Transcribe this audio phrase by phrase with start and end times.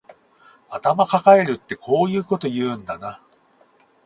[0.71, 3.21] 頭かかえるってこういうこと言うんだな